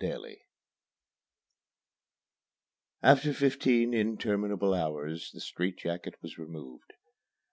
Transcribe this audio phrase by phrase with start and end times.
[0.00, 0.42] XVII
[3.02, 6.92] After fifteen interminable hours the strait jacket was removed.